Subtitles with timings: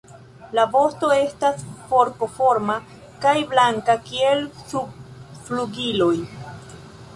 [0.59, 2.79] La vosto estas forkoforma
[3.27, 4.43] kaj blanka kiel
[4.73, 6.13] subflugiloj.